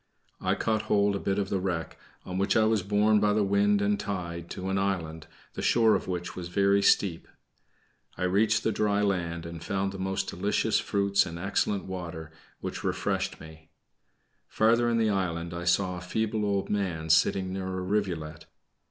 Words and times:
I 0.39 0.55
caught 0.55 0.81
hold 0.89 1.13
of 1.15 1.21
a 1.21 1.25
bit 1.25 1.37
of 1.37 1.49
the 1.49 1.59
wreck, 1.59 1.95
on 2.25 2.39
which 2.39 2.57
I 2.57 2.63
was 2.63 2.81
borne 2.81 3.19
by 3.19 3.33
the 3.33 3.43
wind 3.43 3.83
and 3.83 3.99
tide 3.99 4.49
to 4.49 4.69
an 4.69 4.79
island, 4.79 5.27
the 5.53 5.61
shore 5.61 5.93
of 5.93 6.07
which 6.07 6.35
was 6.35 6.47
very 6.47 6.81
steep. 6.81 7.27
I 8.17 8.23
reached 8.23 8.63
the 8.63 8.71
dry 8.71 9.03
land, 9.03 9.45
and 9.45 9.63
found 9.63 9.91
the 9.91 9.99
most 9.99 10.27
delicious 10.27 10.79
fruits 10.79 11.27
and 11.27 11.37
excellent 11.37 11.85
water, 11.85 12.31
which 12.61 12.83
refreshed 12.83 13.39
me. 13.39 13.69
Farther 14.47 14.89
in 14.89 14.97
the 14.97 15.11
island 15.11 15.53
I 15.53 15.65
saw 15.65 15.97
a 15.97 16.01
feeble 16.01 16.45
old 16.45 16.67
man 16.71 17.11
sitting 17.11 17.53
near 17.53 17.67
a 17.67 17.81
rivulet. 17.83 18.47